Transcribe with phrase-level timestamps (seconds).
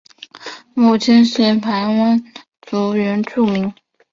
[0.73, 2.23] 母亲是排湾
[2.63, 3.71] 族原住民。